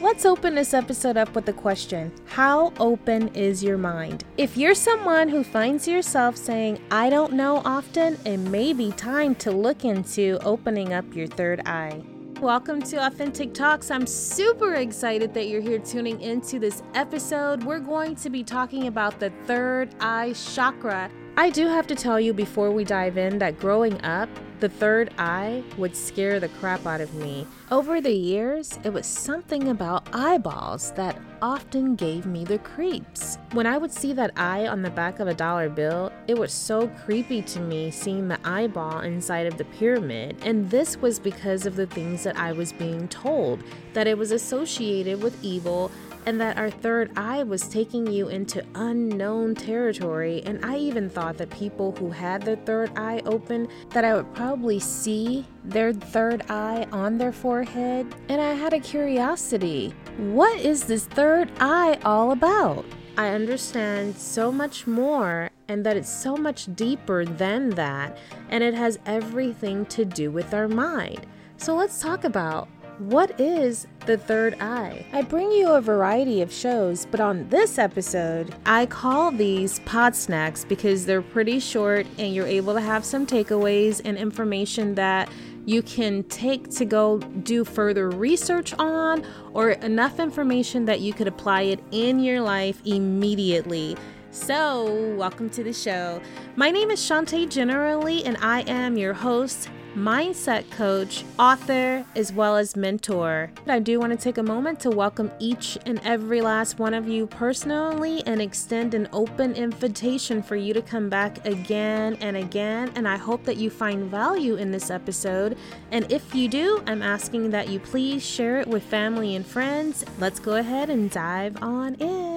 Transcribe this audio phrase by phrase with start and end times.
[0.00, 4.24] Let's open this episode up with a question How open is your mind?
[4.36, 9.36] If you're someone who finds yourself saying, I don't know often, it may be time
[9.36, 12.02] to look into opening up your third eye.
[12.40, 13.92] Welcome to Authentic Talks.
[13.92, 17.62] I'm super excited that you're here tuning into this episode.
[17.62, 21.08] We're going to be talking about the third eye chakra.
[21.36, 24.28] I do have to tell you before we dive in that growing up,
[24.60, 27.44] the third eye would scare the crap out of me.
[27.72, 33.38] Over the years, it was something about eyeballs that often gave me the creeps.
[33.50, 36.52] When I would see that eye on the back of a dollar bill, it was
[36.52, 40.36] so creepy to me seeing the eyeball inside of the pyramid.
[40.44, 43.60] And this was because of the things that I was being told
[43.92, 45.90] that it was associated with evil
[46.26, 50.42] and that our third eye was taking you into unknown territory.
[50.44, 54.32] And I even thought that people who had their third eye open, that I would
[54.34, 58.14] probably see their third eye on their forehead.
[58.28, 62.84] And I had a curiosity what is this third eye all about?
[63.18, 68.16] I understand so much more and that it's so much deeper than that,
[68.50, 71.26] and it has everything to do with our mind.
[71.56, 72.68] So let's talk about
[72.98, 75.04] what is the third eye?
[75.12, 80.14] I bring you a variety of shows, but on this episode, I call these pod
[80.14, 85.28] snacks because they're pretty short and you're able to have some takeaways and information that
[85.66, 89.24] you can take to go do further research on
[89.54, 93.96] or enough information that you could apply it in your life immediately.
[94.30, 96.20] So, welcome to the show.
[96.56, 102.56] My name is Shantae Generally, and I am your host mindset coach, author, as well
[102.56, 103.50] as mentor.
[103.66, 107.08] I do want to take a moment to welcome each and every last one of
[107.08, 112.92] you personally and extend an open invitation for you to come back again and again.
[112.96, 115.56] And I hope that you find value in this episode.
[115.90, 120.04] And if you do, I'm asking that you please share it with family and friends.
[120.18, 122.33] Let's go ahead and dive on in.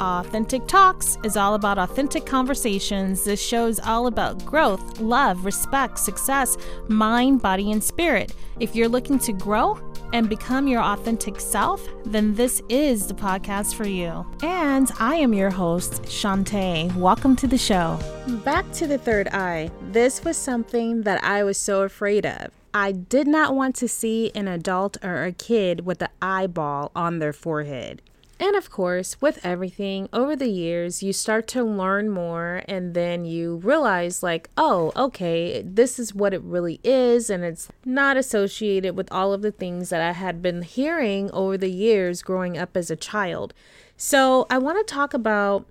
[0.00, 3.22] Authentic Talks is all about authentic conversations.
[3.24, 6.56] This show is all about growth, love, respect, success,
[6.88, 8.34] mind, body, and spirit.
[8.60, 9.78] If you're looking to grow
[10.14, 14.24] and become your authentic self, then this is the podcast for you.
[14.42, 16.96] And I am your host, Shantae.
[16.96, 17.98] Welcome to the show.
[18.42, 19.70] Back to the third eye.
[19.90, 22.52] This was something that I was so afraid of.
[22.72, 27.18] I did not want to see an adult or a kid with an eyeball on
[27.18, 28.00] their forehead.
[28.40, 33.26] And of course, with everything over the years, you start to learn more and then
[33.26, 37.28] you realize, like, oh, okay, this is what it really is.
[37.28, 41.58] And it's not associated with all of the things that I had been hearing over
[41.58, 43.52] the years growing up as a child.
[43.98, 45.66] So I want to talk about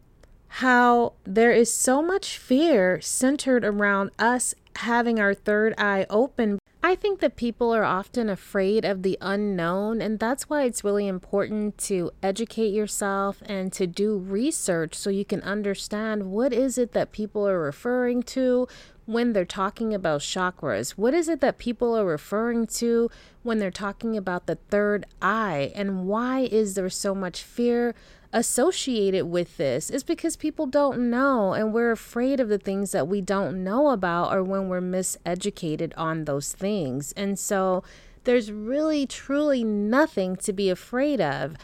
[0.50, 6.96] how there is so much fear centered around us having our third eye open I
[6.96, 11.78] think that people are often afraid of the unknown, and that's why it's really important
[11.80, 17.12] to educate yourself and to do research so you can understand what is it that
[17.12, 18.66] people are referring to
[19.06, 20.92] when they're talking about chakras.
[20.92, 23.10] What is it that people are referring to
[23.44, 27.94] when they're talking about the third eye, and why is there so much fear
[28.32, 33.08] associated with this is because people don't know and we're afraid of the things that
[33.08, 37.12] we don't know about or when we're miseducated on those things.
[37.14, 37.84] And so
[38.24, 41.56] there's really truly nothing to be afraid of.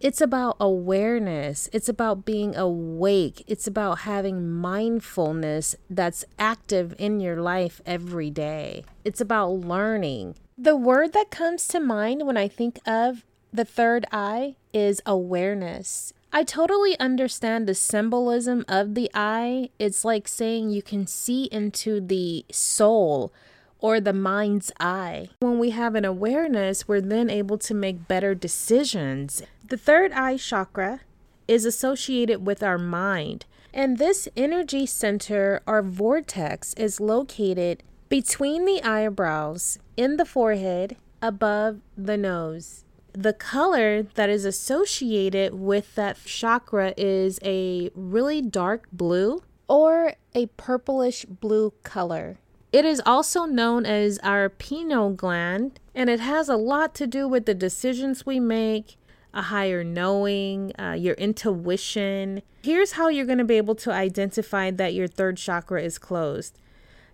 [0.00, 1.68] It's about awareness.
[1.72, 3.42] It's about being awake.
[3.46, 8.84] It's about having mindfulness that's active in your life every day.
[9.04, 10.36] It's about learning.
[10.58, 16.12] The word that comes to mind when I think of the third eye is awareness.
[16.32, 19.70] I totally understand the symbolism of the eye.
[19.78, 23.32] It's like saying you can see into the soul
[23.78, 25.28] or the mind's eye.
[25.38, 29.40] When we have an awareness, we're then able to make better decisions.
[29.68, 31.02] The third eye chakra
[31.46, 33.46] is associated with our mind.
[33.72, 41.80] And this energy center or vortex is located between the eyebrows, in the forehead, above
[41.96, 42.83] the nose.
[43.16, 50.46] The color that is associated with that chakra is a really dark blue or a
[50.56, 52.38] purplish blue color.
[52.72, 57.28] It is also known as our pineal gland, and it has a lot to do
[57.28, 58.96] with the decisions we make,
[59.32, 62.42] a higher knowing, uh, your intuition.
[62.64, 66.58] Here's how you're going to be able to identify that your third chakra is closed.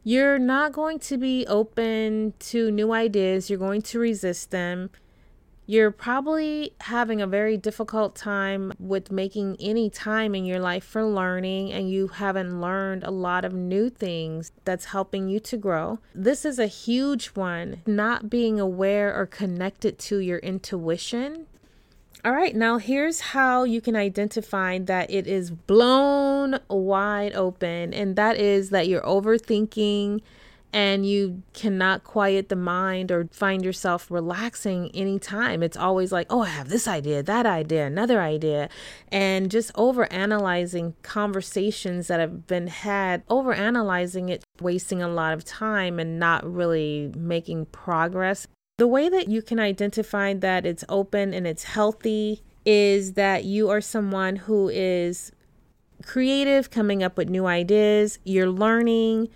[0.02, 4.88] You're not going to be open to new ideas, you're going to resist them.
[5.70, 11.04] You're probably having a very difficult time with making any time in your life for
[11.04, 16.00] learning, and you haven't learned a lot of new things that's helping you to grow.
[16.12, 21.46] This is a huge one, not being aware or connected to your intuition
[22.22, 28.14] all right, now here's how you can identify that it is blown wide open, and
[28.16, 30.20] that is that you're overthinking
[30.72, 35.62] and you cannot quiet the mind or find yourself relaxing anytime.
[35.62, 38.68] It's always like, oh, I have this idea, that idea, another idea,
[39.10, 45.32] and just over analyzing conversations that have been had, over analyzing it, wasting a lot
[45.32, 48.46] of time and not really making progress.
[48.78, 53.68] The way that you can identify that it's open and it's healthy is that you
[53.70, 55.32] are someone who is
[56.02, 59.28] creative, coming up with new ideas, you're learning,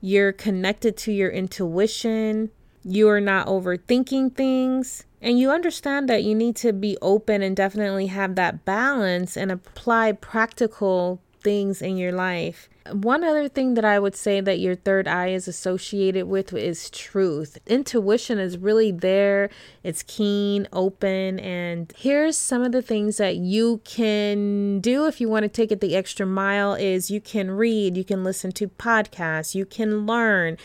[0.00, 2.50] you're connected to your intuition,
[2.82, 7.54] you are not overthinking things, and you understand that you need to be open and
[7.54, 12.69] definitely have that balance and apply practical things in your life.
[12.90, 16.88] One other thing that I would say that your third eye is associated with is
[16.88, 17.58] truth.
[17.66, 19.50] Intuition is really there,
[19.84, 25.28] it's keen, open, and here's some of the things that you can do if you
[25.28, 28.68] want to take it the extra mile is you can read, you can listen to
[28.68, 30.56] podcasts, you can learn.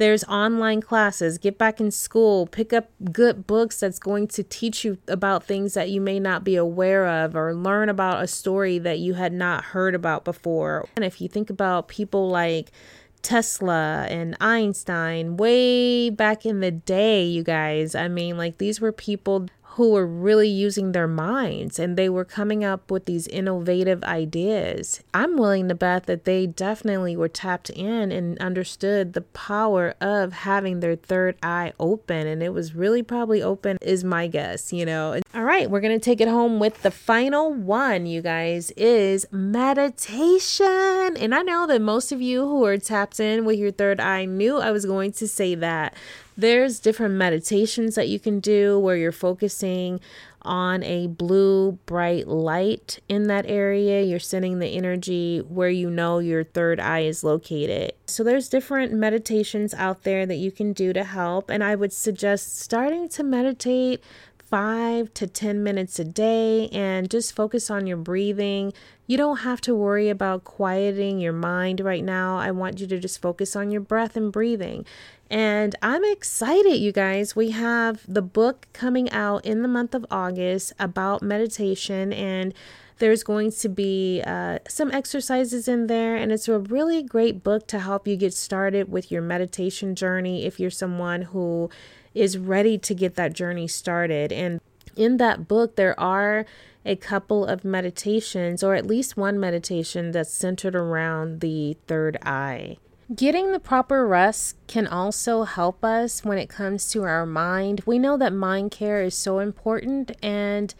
[0.00, 4.82] There's online classes, get back in school, pick up good books that's going to teach
[4.82, 8.78] you about things that you may not be aware of, or learn about a story
[8.78, 10.88] that you had not heard about before.
[10.96, 12.72] And if you think about people like
[13.20, 18.92] Tesla and Einstein way back in the day, you guys, I mean, like these were
[18.92, 24.02] people who were really using their minds and they were coming up with these innovative
[24.02, 25.00] ideas.
[25.14, 30.32] I'm willing to bet that they definitely were tapped in and understood the power of
[30.32, 32.26] having their third eye open.
[32.26, 35.20] And it was really probably open, is my guess, you know.
[35.34, 39.24] All right, we're going to take it home with the final one, you guys, is
[39.30, 40.66] meditation.
[40.66, 44.24] And I know that most of you who are tapped in with your third eye
[44.24, 45.94] knew I was going to say that.
[46.40, 50.00] There's different meditations that you can do where you're focusing
[50.40, 54.00] on a blue bright light in that area.
[54.00, 57.92] You're sending the energy where you know your third eye is located.
[58.06, 61.92] So there's different meditations out there that you can do to help and I would
[61.92, 64.02] suggest starting to meditate
[64.50, 68.72] five to 10 minutes a day and just focus on your breathing.
[69.06, 72.38] You don't have to worry about quieting your mind right now.
[72.38, 74.84] I want you to just focus on your breath and breathing.
[75.30, 77.36] And I'm excited, you guys.
[77.36, 82.52] We have the book coming out in the month of August about meditation, and
[82.98, 86.16] there's going to be uh, some exercises in there.
[86.16, 90.44] And it's a really great book to help you get started with your meditation journey
[90.44, 91.70] if you're someone who
[92.14, 94.32] is ready to get that journey started.
[94.32, 94.60] And
[94.96, 96.44] in that book, there are
[96.84, 102.78] a couple of meditations, or at least one meditation that's centered around the third eye.
[103.14, 107.82] Getting the proper rest can also help us when it comes to our mind.
[107.84, 110.72] We know that mind care is so important, and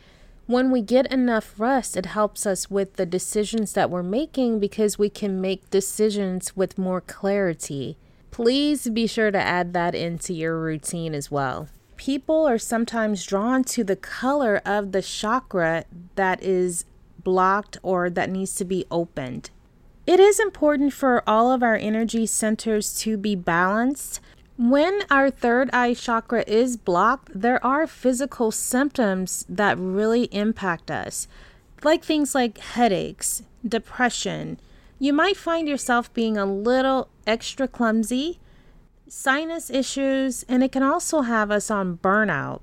[0.47, 4.99] when we get enough rest, it helps us with the decisions that we're making because
[4.99, 7.97] we can make decisions with more clarity
[8.43, 11.69] please be sure to add that into your routine as well.
[11.99, 16.87] People are sometimes drawn to the color of the chakra that is
[17.23, 19.51] blocked or that needs to be opened.
[20.07, 24.21] It is important for all of our energy centers to be balanced.
[24.57, 31.29] When our third eye chakra is blocked, there are physical symptoms that really impact us,
[31.83, 34.59] like things like headaches, depression,
[35.01, 38.39] you might find yourself being a little extra clumsy,
[39.09, 42.61] sinus issues, and it can also have us on burnout.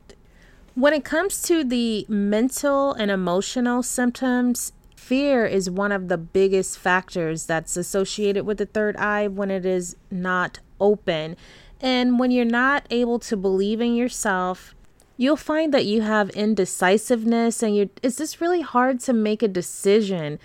[0.75, 6.77] When it comes to the mental and emotional symptoms, fear is one of the biggest
[6.77, 11.35] factors that's associated with the third eye when it is not open.
[11.81, 14.75] And when you're not able to believe in yourself,
[15.17, 19.47] you'll find that you have indecisiveness and you're it's just really hard to make a
[19.47, 20.37] decision.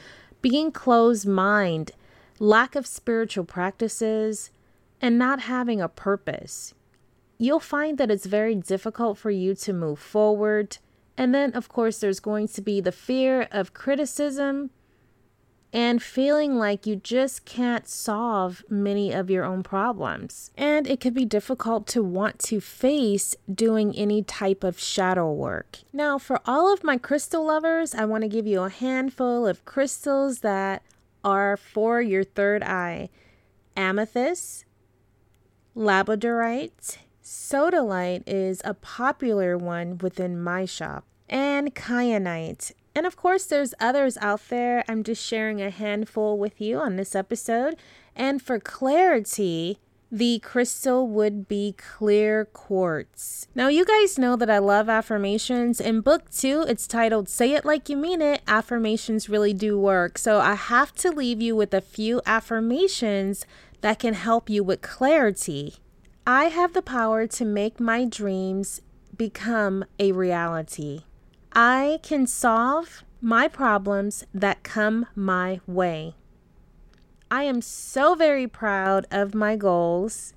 [0.43, 1.93] Being closed mind,
[2.39, 4.51] lack of spiritual practices,
[5.01, 6.75] and not having a purpose.
[7.39, 10.79] You'll find that it's very difficult for you to move forward.
[11.17, 14.71] And then, of course, there's going to be the fear of criticism
[15.73, 20.50] and feeling like you just can't solve many of your own problems.
[20.57, 25.79] And it could be difficult to want to face doing any type of shadow work.
[25.93, 29.64] Now, for all of my crystal lovers, I want to give you a handful of
[29.64, 30.83] crystals that
[31.25, 33.09] are for your third eye
[33.76, 34.64] amethyst,
[35.76, 42.73] labradorite, sodalite is a popular one within my shop, and kyanite.
[42.95, 44.85] And of course, there's others out there.
[44.87, 47.77] I'm just sharing a handful with you on this episode.
[48.15, 49.79] And for clarity,
[50.11, 53.49] the crystal would be clear quartz.
[53.55, 55.81] Now, you guys know that I love affirmations.
[55.81, 60.19] In book two, it's titled Say It Like You Mean It Affirmations Really Do Work.
[60.19, 63.47] So, I have to leave you with a few affirmations
[63.81, 65.77] that can help you with clarity.
[66.27, 68.83] I have the power to make my dreams
[69.17, 71.05] become a reality.
[71.54, 76.14] I can solve my problems that come my way.
[77.30, 80.32] I am so very proud of my goals.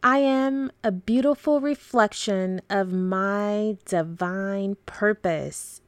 [0.00, 5.80] I am a beautiful reflection of my divine purpose.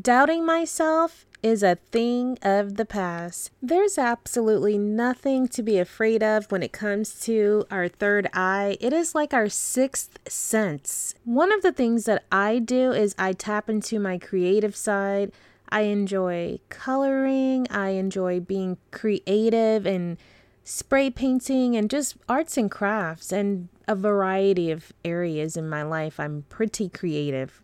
[0.00, 3.52] Doubting myself is a thing of the past.
[3.62, 8.76] There's absolutely nothing to be afraid of when it comes to our third eye.
[8.80, 11.14] It is like our sixth sense.
[11.22, 15.30] One of the things that I do is I tap into my creative side.
[15.68, 20.18] I enjoy coloring, I enjoy being creative and
[20.64, 26.18] spray painting and just arts and crafts and a variety of areas in my life.
[26.18, 27.62] I'm pretty creative.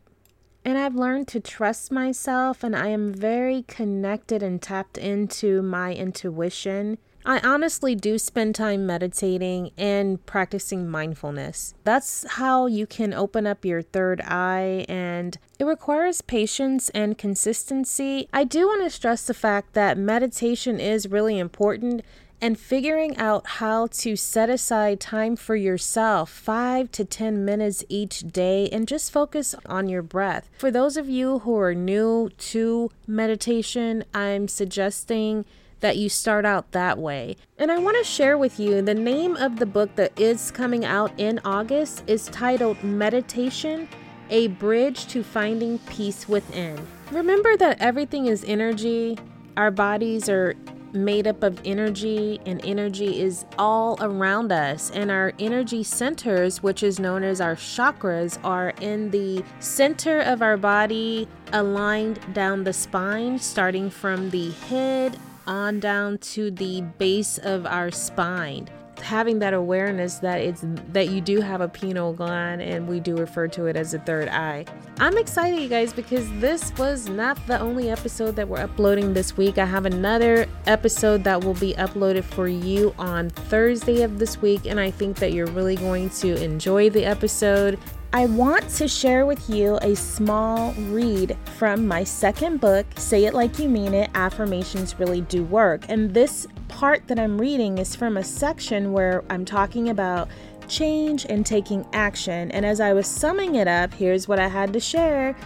[0.64, 5.95] And I've learned to trust myself, and I am very connected and tapped into my
[5.95, 6.99] intuition.
[7.25, 11.75] I honestly do spend time meditating and practicing mindfulness.
[11.85, 18.29] That's how you can open up your third eye, and it requires patience and consistency.
[18.33, 22.02] I do want to stress the fact that meditation is really important
[22.40, 28.20] and figuring out how to set aside time for yourself, five to 10 minutes each
[28.20, 30.49] day, and just focus on your breath.
[30.59, 35.44] For those of you who are new to meditation, I'm suggesting
[35.80, 37.37] that you start out that way.
[37.59, 40.85] And I want to share with you the name of the book that is coming
[40.85, 43.88] out in August is titled Meditation
[44.28, 46.87] A Bridge to Finding Peace Within.
[47.11, 49.18] Remember that everything is energy,
[49.56, 50.54] our bodies are
[50.92, 54.90] made up of energy, and energy is all around us.
[54.90, 60.42] And our energy centers, which is known as our chakras, are in the center of
[60.42, 67.38] our body, aligned down the spine, starting from the head on down to the base
[67.38, 68.68] of our spine
[69.00, 73.16] having that awareness that it's that you do have a pineal gland and we do
[73.16, 74.64] refer to it as a third eye.
[74.99, 79.37] I'm excited you guys because this was not the only episode that we're uploading this
[79.37, 79.59] week.
[79.59, 84.66] I have another episode that will be uploaded for you on Thursday of this week
[84.66, 87.78] and I think that you're really going to enjoy the episode.
[88.12, 93.35] I want to share with you a small read from my second book, Say It
[93.35, 95.83] Like You Mean It Affirmations Really Do Work.
[95.88, 100.28] And this part that I'm reading is from a section where I'm talking about
[100.68, 102.50] change and taking action.
[102.52, 105.36] And as I was summing it up, here's what I had to share.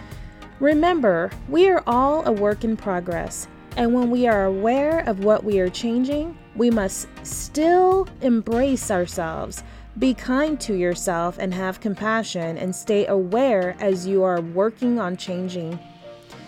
[0.59, 3.47] Remember, we are all a work in progress.
[3.75, 9.63] And when we are aware of what we are changing, we must still embrace ourselves
[9.97, 15.15] be kind to yourself and have compassion and stay aware as you are working on
[15.15, 15.79] changing.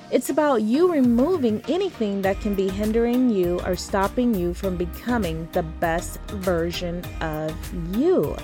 [0.09, 5.49] It's about you removing anything that can be hindering you or stopping you from becoming
[5.51, 7.53] the best version of
[7.93, 8.37] you.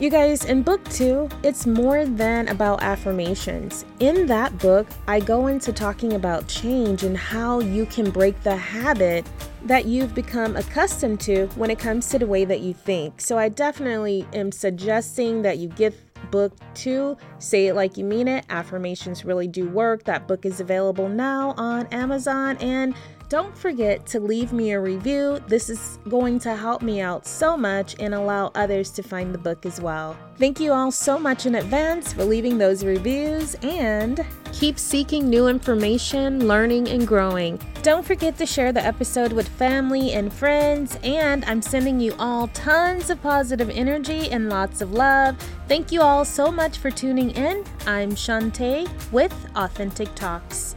[0.00, 3.84] You guys, in book two, it's more than about affirmations.
[4.00, 8.56] In that book, I go into talking about change and how you can break the
[8.56, 9.26] habit
[9.66, 13.20] that you've become accustomed to when it comes to the way that you think.
[13.20, 15.94] So, I definitely am suggesting that you get
[16.34, 18.44] book two, Say It Like You Mean It.
[18.50, 20.02] Affirmations really do work.
[20.02, 22.92] That book is available now on Amazon and
[23.30, 25.40] Don't forget to leave me a review.
[25.46, 29.38] This is going to help me out so much and allow others to find the
[29.38, 30.16] book as well.
[30.36, 35.48] Thank you all so much in advance for leaving those reviews and keep seeking new
[35.48, 37.58] information, learning, and growing.
[37.82, 42.48] Don't forget to share the episode with family and friends, and I'm sending you all
[42.48, 45.36] tons of positive energy and lots of love.
[45.66, 47.64] Thank you all so much for tuning in.
[47.86, 50.76] I'm Shantae with Authentic Talks.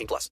[0.01, 0.29] 18 plus.